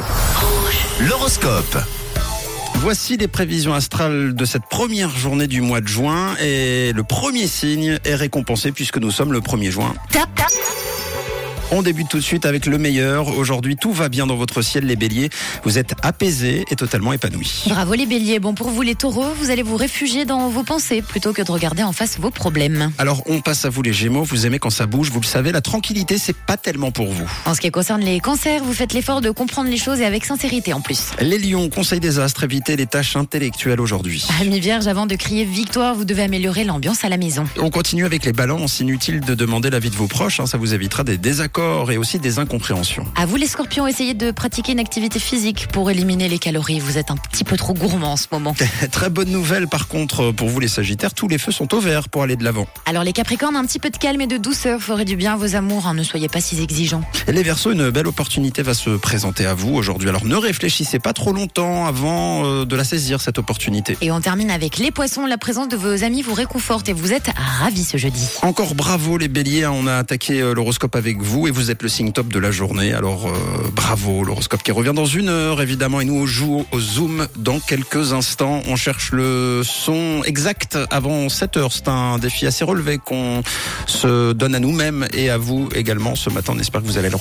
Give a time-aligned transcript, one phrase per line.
[0.00, 1.08] Rouge.
[1.08, 1.78] L'horoscope.
[2.76, 7.46] Voici les prévisions astrales de cette première journée du mois de juin et le premier
[7.46, 9.94] signe est récompensé puisque nous sommes le 1er juin.
[10.10, 10.48] Tap, tap.
[11.74, 13.28] On débute tout de suite avec le meilleur.
[13.28, 15.30] Aujourd'hui, tout va bien dans votre ciel, les béliers.
[15.64, 17.64] Vous êtes apaisés et totalement épanouis.
[17.66, 18.40] Bravo les béliers.
[18.40, 21.50] Bon pour vous les taureaux, vous allez vous réfugier dans vos pensées plutôt que de
[21.50, 22.92] regarder en face vos problèmes.
[22.98, 24.22] Alors, on passe à vous, les gémeaux.
[24.22, 27.24] Vous aimez quand ça bouge, vous le savez, la tranquillité, c'est pas tellement pour vous.
[27.46, 30.26] En ce qui concerne les cancers, vous faites l'effort de comprendre les choses et avec
[30.26, 31.12] sincérité en plus.
[31.22, 34.26] Les lions, conseil des astres, évitez les tâches intellectuelles aujourd'hui.
[34.42, 37.44] Amis vierges, avant de crier victoire, vous devez améliorer l'ambiance à la maison.
[37.58, 38.80] On continue avec les balances.
[38.80, 42.18] Inutile de demander l'avis de vos proches, hein, ça vous évitera des désaccords et aussi
[42.18, 43.04] des incompréhensions.
[43.16, 46.80] À vous les scorpions, essayez de pratiquer une activité physique pour éliminer les calories.
[46.80, 48.54] Vous êtes un petit peu trop gourmand en ce moment.
[48.92, 52.08] Très bonne nouvelle par contre pour vous les sagittaires, tous les feux sont au vert
[52.08, 52.66] pour aller de l'avant.
[52.86, 55.36] Alors les capricornes, un petit peu de calme et de douceur ferait du bien à
[55.36, 55.86] vos amours.
[55.86, 55.94] hein.
[55.94, 57.02] Ne soyez pas si exigeants.
[57.28, 60.08] Les Verseaux, une belle opportunité va se présenter à vous aujourd'hui.
[60.08, 63.96] Alors ne réfléchissez pas trop longtemps avant euh, de la saisir cette opportunité.
[64.00, 65.26] Et on termine avec les poissons.
[65.26, 68.28] La présence de vos amis vous réconforte et vous êtes ravis ce jeudi.
[68.42, 71.82] Encore bravo les béliers, hein, on a attaqué euh, l'horoscope avec vous et vous êtes
[71.82, 72.92] le signe top de la journée.
[72.92, 73.32] Alors euh,
[73.74, 78.12] bravo l'horoscope qui revient dans une heure évidemment et nous joue au zoom dans quelques
[78.12, 78.62] instants.
[78.66, 81.72] On cherche le son exact avant 7 heures.
[81.72, 83.42] C'est un défi assez relevé qu'on
[83.86, 86.54] se donne à nous-mêmes et à vous également ce matin.
[86.56, 87.20] On espère que vous allez le relever.